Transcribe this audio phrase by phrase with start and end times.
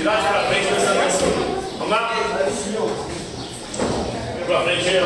[0.00, 1.28] Virados pra frente, prestando atenção.
[1.76, 2.00] Vamos lá?
[4.34, 5.04] Vem pra frente aí, ó.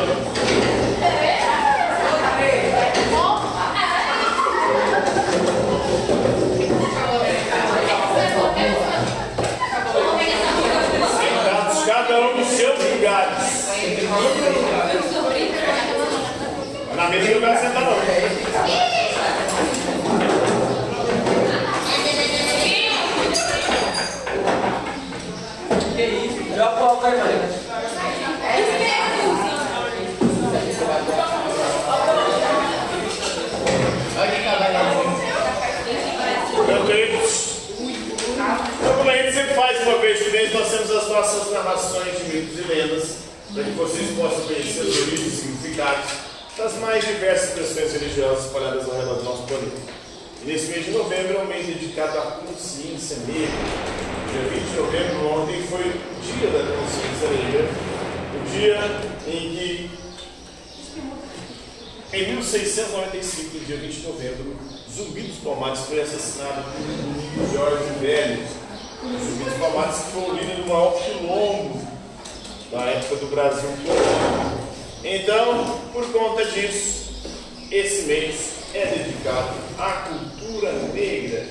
[11.85, 13.67] Cada um nos seus lugares.
[16.95, 17.95] Na mesa não vai sentar não.
[26.55, 26.75] Já coloca aí, Maria.
[26.75, 26.94] Meu queridos, então, como a gente sempre faz uma vez por mês,
[40.55, 43.17] nós temos as nossas narrações de mitos e lendas,
[43.53, 46.11] para que vocês possam conhecer os significados
[46.57, 49.94] das mais diversas expressões religiosas espalhadas ao redor do nosso planeta.
[50.45, 53.49] Nesse mês de novembro é um mês dedicado à consciência negra.
[54.31, 57.67] Dia 20 de novembro, ontem foi o dia da consciência negra,
[58.35, 58.77] o dia
[59.27, 59.89] em que
[62.13, 64.55] em 1695, no dia 20 de novembro,
[64.95, 66.63] Zumbi dos Palmares foi assassinado
[67.33, 68.43] por Jorge Velho.
[69.01, 71.87] Zumbi dos Palmares foi o líder do maior quilombo
[72.71, 73.69] da época do Brasil.
[75.03, 77.15] Então, por conta disso,
[77.71, 81.45] esse mês é dedicado à cultura negra.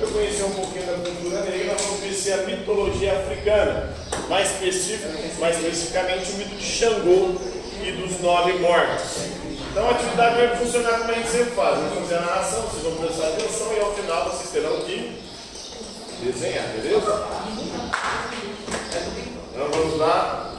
[0.00, 3.92] Eu conheci um pouquinho da cultura negra, vamos conhecer a mitologia africana,
[4.28, 5.08] mais, específico,
[5.40, 7.34] mais especificamente o mito de Xangô
[7.82, 9.38] e dos nove mortos.
[9.70, 11.78] Então a atividade vai funcionar como a gente sempre faz.
[11.78, 15.20] Vamos fazer a narração, vocês vão prestar atenção e ao final vocês terão que
[16.22, 17.26] desenhar, beleza?
[19.52, 20.54] Então vamos lá.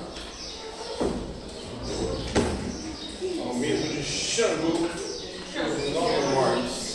[3.45, 4.87] Ao mito de Xangô,
[5.55, 6.89] os nove mortos.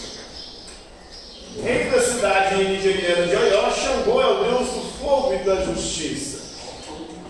[1.62, 6.42] Rei da cidade nigeriana de Oió, Xangô é o deus do fogo e da justiça.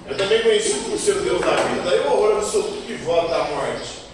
[0.08, 3.34] É também conhecido por ser o deus da vida e o horror absoluto que vota
[3.34, 4.04] a morte.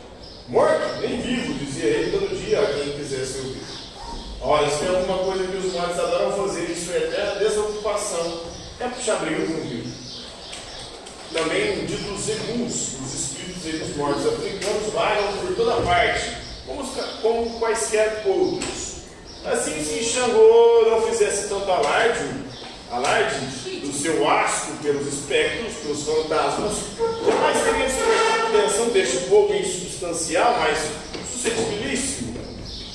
[0.49, 3.63] Morto, nem vivo, dizia ele todo dia a quem quisesse ouvir.
[4.41, 8.41] Olha, se tem alguma coisa que os mortos adoram fazer, isso é até a desocupação,
[8.81, 9.85] é puxar briga com o rio.
[11.33, 16.83] Também dito os eguns, os espíritos e dos mortos africanos, vagam por toda parte, como,
[16.83, 16.89] os,
[17.23, 18.80] como quaisquer outros.
[19.45, 22.29] Assim, se Xangô não fizesse tanto alarde,
[22.91, 23.37] alarde
[23.81, 26.73] do seu asco pelos espectros, pelos fantasmas,
[27.27, 30.79] jamais teria despertado a atenção deste povo insubstancial, mas
[31.33, 32.39] suscetibilíssimo.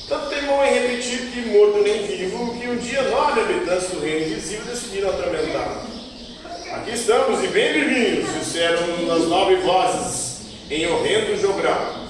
[0.08, 4.28] Tanto teimou em repetir que, morto nem vivo, que um dia nove habitantes do reino
[4.28, 5.82] invisível decidiram atormentá-lo.
[6.74, 8.84] Aqui estamos e bem vivinhos, disseram
[9.16, 12.06] as nove vozes, em horrendo jogral.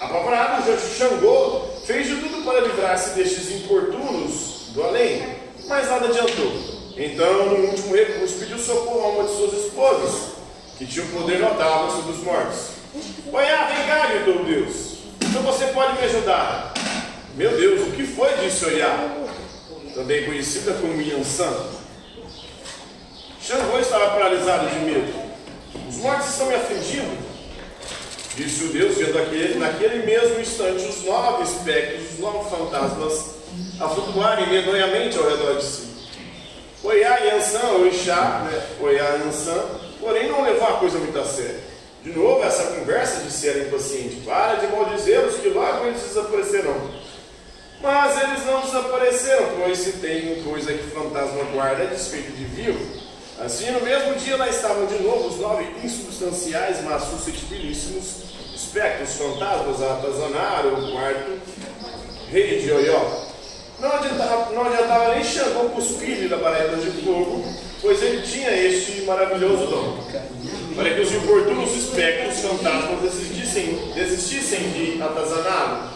[0.00, 0.62] Apavorado,
[0.96, 5.36] Xangô fez tudo para livrar-se destes importunos do além,
[5.66, 6.52] mas nada adiantou.
[6.96, 10.32] Então, no último recurso, pediu socorro a uma de suas esposas,
[10.78, 12.58] que tinha um poder notável sobre os mortos.
[13.32, 14.92] Oiá, vem cá, gritou Deus.
[15.20, 16.74] Então você pode me ajudar.
[17.34, 18.30] Meu Deus, o que foi?
[18.38, 19.14] disse Oiá,
[19.94, 21.54] também conhecida como Yansan.
[23.40, 25.12] Xangô estava paralisado de medo.
[25.88, 27.21] Os mortos estão me afligindo.
[28.34, 33.34] Disse o Deus, vendo aquele, naquele mesmo instante os nove espectros, os nove fantasmas,
[33.78, 35.92] a flutuarem medonhamente ao redor de si.
[36.82, 38.66] Oiá e Ansan, Oixá, né?
[38.80, 39.62] Oiá e Ansan,
[40.00, 41.60] porém não levou a coisa muito a sério.
[42.02, 46.90] De novo, essa conversa disse ela impaciente: Para de maldizê-los, que logo eles desaparecerão.
[47.80, 53.02] Mas eles não desapareceram, pois se tem coisa que fantasma guarda é desfeito de vivo.
[53.40, 58.22] Assim, no mesmo dia, lá estavam de novo os nove insubstanciais, mas suscetibilíssimos
[58.54, 61.40] espectros, fantasmas a atazanar o quarto
[62.30, 63.00] rei de Oió.
[63.80, 67.44] Não adiantava, não adiantava nem Xangô cuspir-lhe da vareta de fogo,
[67.80, 69.98] pois ele tinha este maravilhoso dom.
[70.76, 75.90] Para que os importunos espectros, fantasmas, desistissem, desistissem de atazaná-lo.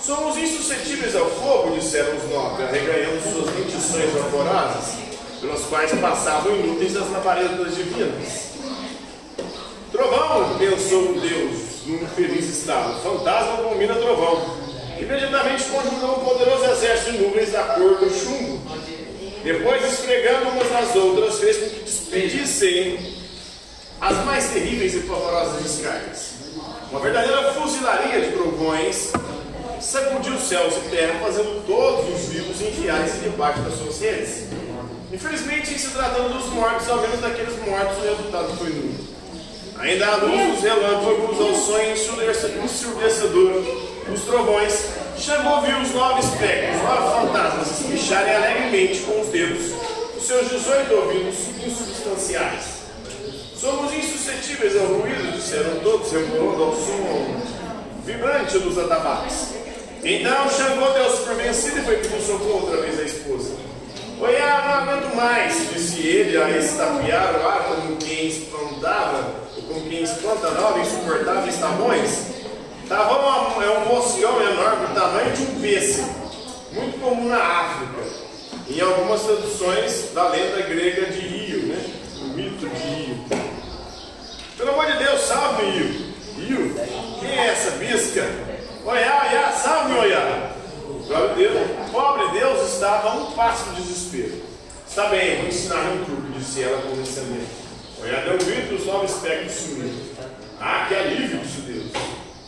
[0.00, 5.07] Somos insuscetíveis ao fogo, disseram os nove, arreganhando suas dentições vaporosas,
[5.40, 8.48] pelas quais passavam inúteis as labaredas divinas.
[9.92, 13.00] Trovão, pensou o Deus, num feliz estado.
[13.02, 14.56] Fantasma abomina trovão.
[14.98, 18.60] Imediatamente conjurou um poderoso exército de nuvens da cor do chumbo.
[19.42, 23.16] Depois, esfregando umas nas outras, fez com que despedissem
[24.00, 26.32] as mais terríveis e pavorosas descargas.
[26.90, 29.12] Uma verdadeira fuzilaria de trovões
[29.80, 34.47] sacudiu céus e terra, fazendo todos os vivos enfiarem-se debaixo das suas redes.
[35.10, 38.94] Infelizmente, em se tratando dos mortos, ao menos daqueles mortos, o resultado foi nulo.
[39.78, 41.92] Ainda a luz dos relâmpagos, ao sonho
[42.64, 43.64] ensurdecedor
[44.06, 44.86] dos trovões,
[45.18, 49.72] chamou viu os nove espectros, nove fantasmas, se alegremente com os dedos,
[50.16, 52.78] os seus 18 ouvidos insubstanciais.
[53.54, 57.40] Somos insuscetíveis ao ruído, disseram todos, rebolando ao som
[58.04, 59.54] vibrante dos atabaques.
[60.04, 63.54] Então Xangô deu-se por vencido e foi pedir socorro outra vez à esposa.
[64.20, 69.32] Oiá, não aguento mais, disse ele a estapear o ar como quem espantava,
[69.68, 70.48] como quem espanta
[70.80, 72.38] insuportáveis tamanhos.
[72.88, 76.08] Tavão é um mocião enorme, do tamanho de um pêssego,
[76.72, 78.18] muito comum na África.
[78.68, 81.84] Em algumas traduções da lenda grega de Rio, né?
[82.20, 83.24] O mito de Rio.
[84.56, 86.14] Pelo amor de Deus, salve Rio!
[86.36, 86.74] Rio?
[87.20, 88.28] Quem é essa bisca?
[88.84, 90.58] Oiá, oiá, salve Oiá!
[91.08, 91.90] Glória a Deus.
[91.90, 94.40] Pobre Deus estava a um passo de desespero.
[94.88, 97.48] Está bem, vou ensinar um truque, disse ela com pensamento.
[98.00, 99.98] Oiá deu um grito os nove espectros sumiram.
[100.60, 101.86] Ah, que alívio, disse Deus.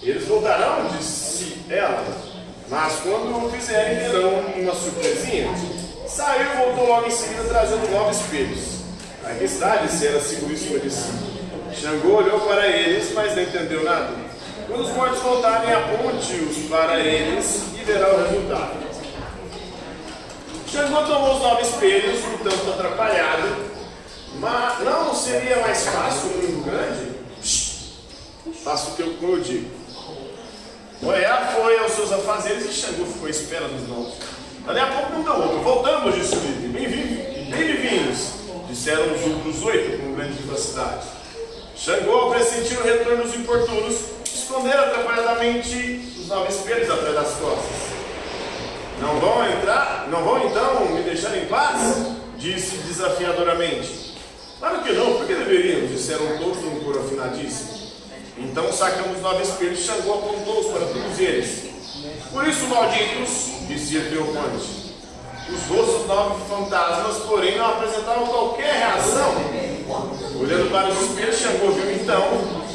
[0.00, 2.06] Eles voltarão, disse ela.
[2.68, 5.48] Mas quando o fizerem, terão uma surpresinha.
[6.06, 8.80] Saiu e voltou logo em seguida trazendo nove espelhos.
[9.24, 11.10] Aqui está, disse ela, seguríssima de si.
[11.74, 14.12] Xangô olhou para eles, mas não entendeu nada.
[14.68, 18.89] Quando os mortos voltarem, aponte-os para eles e verá o resultado.
[20.80, 23.54] Xangô tomou os nove espelhos, um tanto atrapalhado,
[24.38, 27.10] mas não seria mais fácil um mundo grande?
[28.64, 29.70] Faça o que eu, eu digo.
[31.02, 34.14] Oiá foi aos seus afazeres e Xangô ficou à espera dos novos.
[34.64, 35.60] Dali a pouco mudou outro.
[35.60, 36.68] Voltamos, disse o líder.
[37.50, 38.28] Bem-vindos,
[38.66, 41.06] disseram os outros oito com grande vivacidade.
[41.76, 47.89] Xangô, ao pressentir o retorno dos importunos, esconderam atrapalhadamente os nove espelhos atrás das costas.
[49.00, 50.08] Não vão entrar?
[50.10, 51.96] Não vão então me deixar em paz?
[52.36, 54.16] Disse desafiadoramente.
[54.58, 55.86] Claro que não, por que deveriam?
[55.86, 57.80] Disseram todos num coro afinadíssimo.
[58.36, 61.70] Então sacamos nove espelhos e Xangô apontou-os para todos eles.
[62.32, 64.94] Por isso, malditos, dizia Teofante,
[65.48, 69.34] os rostos nove fantasmas, porém, não apresentavam qualquer reação.
[70.40, 72.22] Olhando para os espelhos, Xangô viu então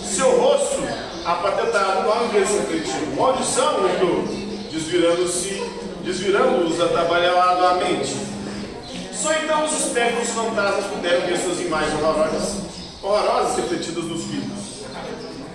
[0.04, 0.84] seu rosto
[1.26, 3.16] apatetado nove vezes refletido.
[3.16, 4.24] Maldição, gritou,
[4.72, 5.64] desvirando-se,
[6.06, 8.16] desvirando-os atabalhadamente.
[9.12, 12.58] Só então os espectros fantasmas puderam ver suas imagens horrorosas,
[13.02, 14.86] horrorosas refletidas nos vidros.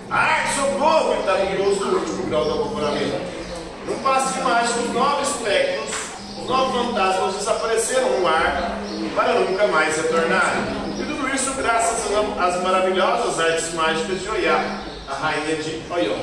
[0.09, 1.13] Ai, socorro!
[1.13, 3.41] gritaram todos do último grau do apavoramento.
[3.87, 5.95] Num passo de mágica, os nove espectros,
[6.41, 8.77] os nove fantasmas desapareceram no ar
[9.15, 10.63] para nunca mais retornarem.
[10.99, 16.15] E tudo isso graças às maravilhosas artes mágicas de Oiá, a rainha de Oió.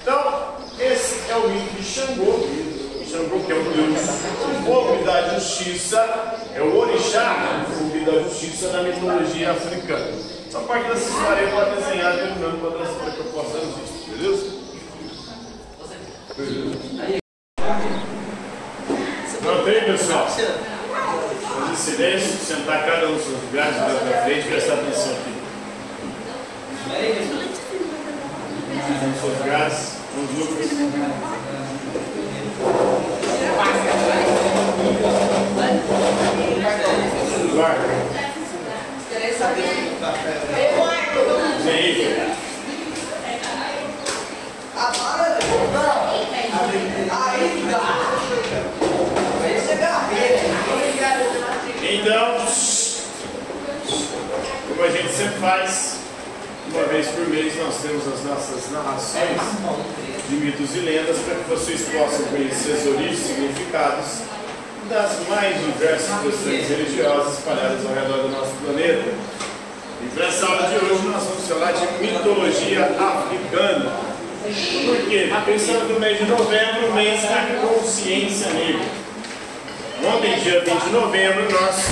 [0.00, 2.71] Então, esse é o mito de Xangô.
[3.12, 5.98] Xangô, que é o deus do fogo da justiça,
[6.54, 10.12] é o orixá do fogo da justiça na mitologia africana.
[10.48, 14.62] Essa parte dessa história vou desenhar terminando para a para que eu possa ver, beleza?
[19.44, 20.26] Notei, pessoal?
[20.26, 25.32] Fazer silêncio, sentar cada um nos seus lugares, olhar para frente e prestar atenção aqui.
[29.06, 30.70] Nos seus lugares, os Lucas.
[37.52, 37.82] Eduardo.
[39.54, 39.91] Sim.
[51.84, 52.36] Então,
[54.68, 55.98] como a gente sempre faz,
[56.72, 59.40] uma vez por mês nós temos as nossas narrações
[60.28, 64.22] de mitos e lendas para que vocês possam conhecer as origens e significados
[64.88, 69.41] das mais diversas questões religiosas espalhadas ao redor do nosso planeta.
[70.14, 73.92] Para essa aula de hoje nós vamos falar de mitologia africana.
[74.42, 75.30] Por quê?
[75.46, 79.02] Pensando no mês de novembro, mês da consciência negra.
[80.04, 81.86] Ontem, dia 20 de novembro, nós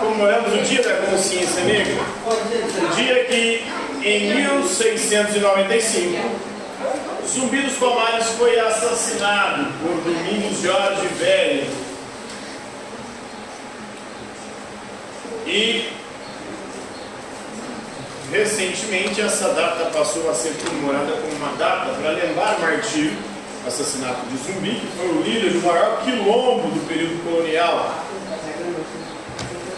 [0.00, 2.02] comemoramos o Dia da Consciência Negra.
[2.26, 3.62] O dia que,
[4.02, 6.18] em 1695,
[7.28, 11.66] Zumbi dos Palmares foi assassinado por Domingos Jorge Velho.
[15.46, 15.88] E
[18.32, 23.16] recentemente essa data passou a ser comemorada como uma data para lembrar o martírio,
[23.66, 27.94] assassinato de Zumbi, que foi o líder do maior quilombo do período colonial.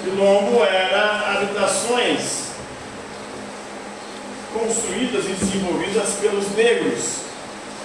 [0.05, 2.45] Quilombo era habitações
[4.53, 7.25] construídas e desenvolvidas pelos negros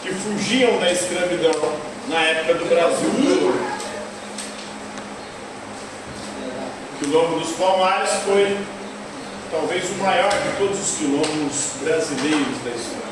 [0.03, 1.73] que fugiam da escravidão
[2.07, 3.55] na época do Brasil.
[6.99, 8.55] Quilombo dos Palmares foi
[9.51, 13.09] talvez o maior de todos os quilombos brasileiros da história.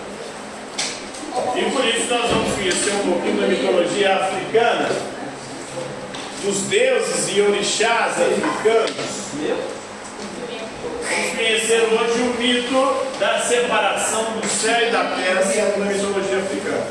[1.55, 4.89] E por isso nós vamos conhecer um pouquinho da mitologia africana.
[6.43, 8.91] dos deuses e orixás africanos.
[11.09, 16.37] Vamos conhecer hoje o mito da separação do céu e da terra segundo a mitologia
[16.37, 16.87] africana.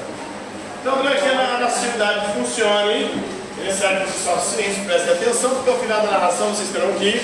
[0.80, 3.10] Então, para que a nossa atividade funcione,
[3.58, 6.92] é necessário que vocês façam silêncio, prestem atenção, porque ao final da narração vocês terão
[6.92, 7.20] que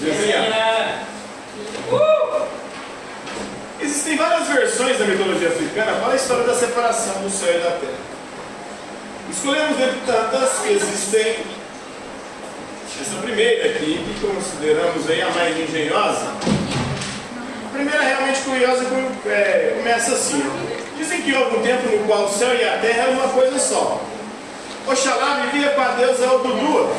[0.00, 1.06] desenhar.
[3.80, 7.70] Existem várias versões da mitologia africana para a história da separação do céu e da
[7.72, 8.06] terra.
[9.30, 11.36] Escolhemos dentre tantas que existem
[13.00, 16.26] essa primeira aqui, que consideramos aí a mais engenhosa.
[17.66, 18.86] A primeira é realmente curiosa
[19.26, 20.42] é, começa assim.
[20.96, 23.58] Dizem que houve um tempo no qual o céu e a terra eram uma coisa
[23.58, 24.00] só.
[24.88, 26.94] Oxalá vivia com a deusa Odudua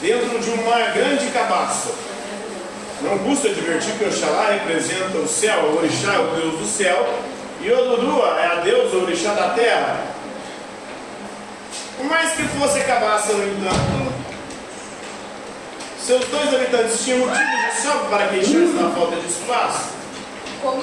[0.00, 1.90] dentro de uma grande cabaça.
[3.00, 7.04] Não custa advertir que Oxalá representa o céu, o orixá é o deus do céu,
[7.60, 10.06] e Odudua é a deusa, o orixá da terra.
[11.96, 14.12] Por mais que fosse cabaça, no entanto,
[16.00, 19.90] seus dois habitantes tinham motivo de sobra para queixar-se da falta de espaço.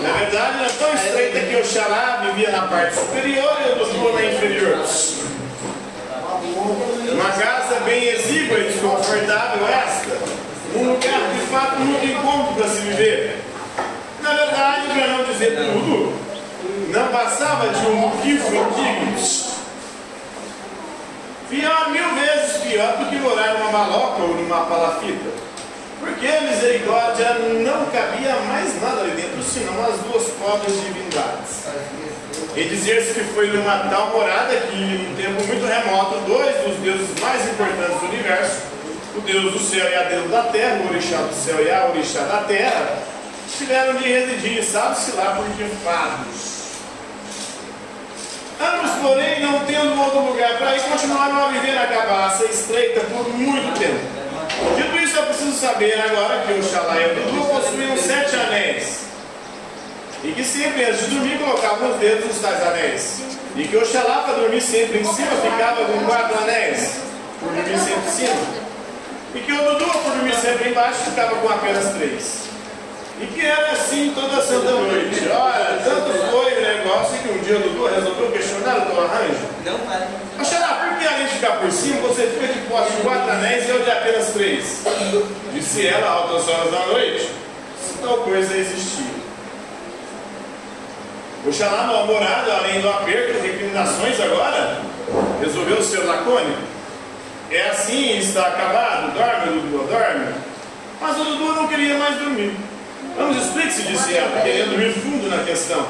[0.01, 4.85] Na verdade, era tão estreita que Oxalá vivia na parte superior e Odudua na inferior.
[6.69, 10.15] Uma casa bem exígua e desconfortável esta,
[10.75, 13.41] um lugar de fato muito incômodo para se viver.
[14.21, 16.13] Na verdade, para não dizer tudo,
[16.91, 19.59] não passava de um motivo antigo.
[21.49, 25.29] Pior, mil vezes pior do que morar numa maloca ou numa palafita.
[25.99, 31.65] Porque a misericórdia não cabia mais nada ali dentro, senão as duas pobres divindades.
[32.55, 37.19] E dizer-se que foi numa tal morada que, num tempo muito remoto, dois dos deuses
[37.21, 38.61] mais importantes do universo,
[39.15, 41.87] o Deus do céu e a Deus da terra, o orixá do céu e a
[41.87, 42.97] orixá da terra,
[43.57, 46.59] tiveram de residir, sabe-se lá por que fados.
[48.59, 53.29] Ambos, porém, não tendo outro lugar para ir, continuaram a viver na cabaça estreita por
[53.29, 54.19] muito tempo.
[54.75, 59.08] Dito isso, é preciso saber agora que o Xalá e o Dudu possuíam sete anéis.
[60.23, 63.21] E que sempre, antes de dormir, colocavam os dedos nos tais anéis.
[63.55, 66.95] E que Oxalá, para dormir sempre em cima, ficava com quatro anéis,
[67.39, 68.69] por dormir sempre em cima.
[69.33, 72.49] E que o Dudu, por dormir sempre embaixo, ficava com apenas três.
[73.21, 75.21] E que era assim toda santa noite.
[75.29, 79.47] Olha, tanto foi o negócio que um dia o Dudu resolveu questionar o teu arranjo.
[79.65, 80.07] Não vai.
[80.39, 83.65] Oxalá, por que além de ficar por cima, você fica de posse de quatro anéis
[83.67, 84.83] e eu de apenas três?
[85.53, 87.29] Disse ela, altas horas da noite,
[87.81, 89.18] se tal coisa existia.
[91.49, 94.81] Oxalá, mal-humorado, além do aperto, recriminações agora,
[95.41, 96.61] resolveu ser lacônico.
[97.49, 100.35] É assim, está acabado, dorme, Dudu, dorme.
[101.01, 102.55] Mas o Dudu não queria mais dormir.
[103.17, 105.87] Vamos, explique-se, disse ela, querendo ir fundo na questão.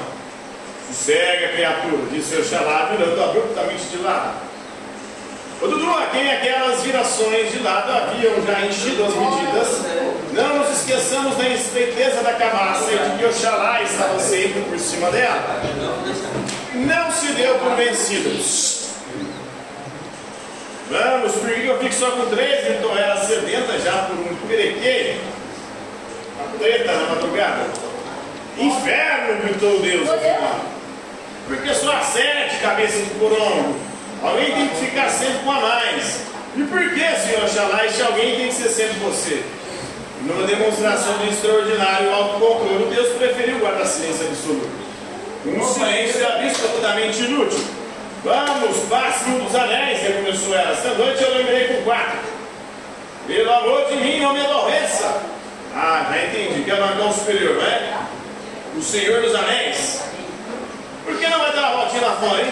[0.87, 4.35] Sossega, criatura, disse Oxalá, virando abruptamente de lado.
[5.61, 9.38] Ô Dudu, a quem aquelas virações de lado haviam já enchido as medidas,
[11.19, 15.61] esqueçamos da estreiteza da cabaça e de que Oxalá estava sempre por cima dela.
[16.73, 18.89] Não se deu por vencidos.
[20.89, 22.65] Vamos, por que eu fico só com três?
[22.65, 25.19] Gritou ela sedenta já por um perequeiro.
[26.39, 27.67] A treta na madrugada.
[28.57, 30.09] Inferno, gritou Deus.
[31.47, 33.75] Porque só há sete cabeças de corongo.
[34.23, 36.21] Alguém tem que ficar sempre com a mais.
[36.55, 39.43] E por que, senhor Oxalá, este alguém tem que ser sempre você?
[40.21, 44.69] Numa demonstração de extraordinário autocontrole, Deus preferiu guardar silêncio absoluto.
[45.45, 47.63] Um silêncio absolutamente inútil.
[48.23, 48.77] Vamos,
[49.27, 50.71] um dos anéis, recomeçou ela.
[50.71, 52.19] Esta noite eu lembrei com quatro.
[53.25, 55.21] Pelo amor de mim, não me aborreça.
[55.73, 57.99] Ah, já entendi, que é o superior, não é?
[58.75, 60.01] O Senhor dos Anéis.
[61.05, 62.51] Por que não vai dar uma voltinha lá fora, hein?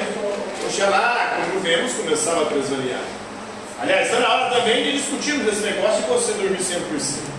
[0.65, 3.01] Oxalá, como vemos, começava a tresorear.
[3.81, 7.36] Aliás, está na hora também de discutirmos esse negócio de você dormir sempre por cima.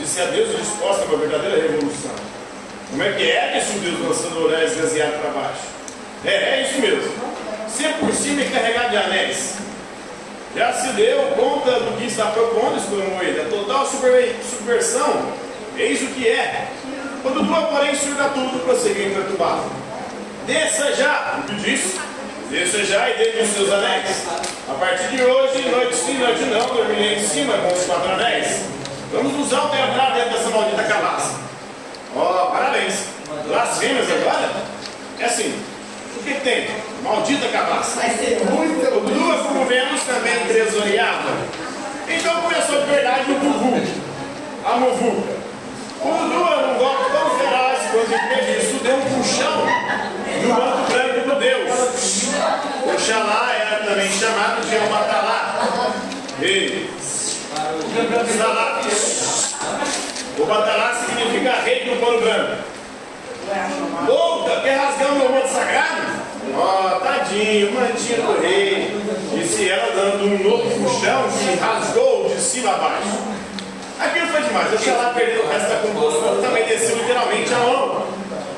[0.00, 2.10] Disse a Deus disposta para uma verdadeira revolução.
[2.90, 5.60] Como é que é que subiu lançando olhares esgazeado para baixo?
[6.24, 7.12] É, é isso mesmo.
[7.68, 9.56] Sempre por cima e carregado de anéis.
[10.56, 13.42] Já se deu conta do que está propondo, exclamou ele.
[13.42, 15.32] A total subversão,
[15.76, 16.68] eis o que é.
[17.22, 19.70] Quando tu, porém, surda tudo, prosseguiu imperturbável.
[20.46, 22.00] Desça já, o que disse?
[22.48, 24.24] Desça já e dê os seus anéis.
[24.66, 28.79] A partir de hoje, noite sim, noite não, dormirei em cima com os quatro anéis.
[29.12, 31.34] Vamos nos alternar dentro dessa maldita cabaça.
[32.14, 33.06] Ó, oh, parabéns.
[33.46, 34.52] Blasfêmias agora?
[35.18, 35.52] É assim.
[36.16, 36.68] O que tem?
[37.02, 38.00] Maldita cabaça.
[38.00, 38.86] Vai ser muito.
[38.86, 41.30] O Duas, como vemos, também tresoreava.
[42.08, 43.82] Então começou de verdade o Bubu,
[44.64, 45.40] a Muvuca.
[46.02, 49.66] O Dudu, num golpe tão feroz quando ele isso, deu um puxão
[50.42, 52.30] no manto branco do Deus.
[52.94, 55.92] Oxalá era também chamado de Almatalá.
[56.38, 56.99] Rei.
[60.38, 62.62] O batalá significa rei do pano branco.
[64.06, 66.20] Louca, quer rasgar o meu manto sagrado?
[66.54, 68.96] Ó, oh, tadinho, mantinho do rei.
[69.34, 73.18] Disse ela dando um novo puxão que rasgou de cima a baixo.
[73.98, 74.70] Aquilo foi demais.
[74.70, 76.42] Deixa lá perder o resto da compostura.
[76.42, 78.06] Também desceu literalmente a mão.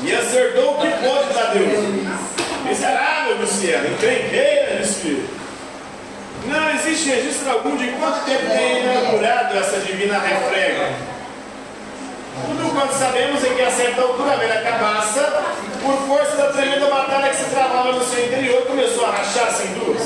[0.03, 1.79] E acertou o que pôde da Deus.
[2.65, 3.89] Miserável, ela.
[3.89, 5.25] Encrenqueira, disse
[6.47, 10.93] Não existe registro algum de quanto tempo tem inaugurado essa divina refrega.
[12.47, 15.45] Tudo quanto sabemos é que a certa altura a velha cabaça,
[15.83, 19.75] por força da tremenda batalha que se travava no seu interior, começou a rachar-se em
[19.75, 20.03] duas.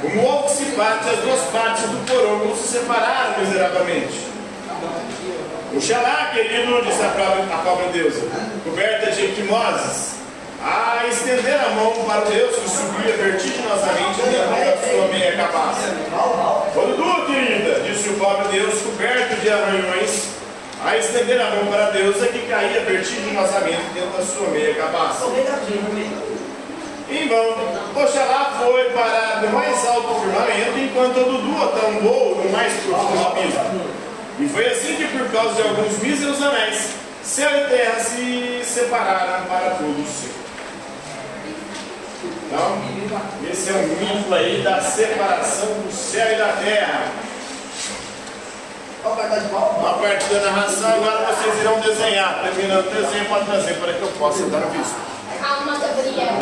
[0.00, 4.26] Como ovo que se bate, as duas partes do corongo se separaram miseravelmente.
[5.76, 8.22] Oxalá, querido, disse a própria, a pobre deusa,
[8.64, 10.15] coberta de equimoses,
[10.66, 15.94] a estender a mão para Deus que subia vertiginosamente dentro da sua meia cabaça.
[16.74, 20.30] Quando tu, querida, disse o pobre Deus, coberto de arranhões,
[20.84, 25.26] a estender a mão para Deus é que caía vertiginosamente dentro da sua meia cabaça.
[27.08, 32.72] Em vão, Oxalá foi para o mais alto firmamento, enquanto o Dudu atambou no mais
[32.82, 33.86] profundo abismo.
[34.40, 36.88] E foi assim que, por causa de alguns míseros anéis,
[37.22, 40.45] céu e terra se separaram para todos
[42.46, 42.78] Então,
[43.50, 47.06] esse é o mito aí da separação do céu e da terra.
[49.04, 52.42] A partir da narração, agora vocês irão desenhar.
[52.42, 54.96] Terminando o desenho para trazer para que eu possa dar visto.
[55.40, 56.38] Calma, Gabriel.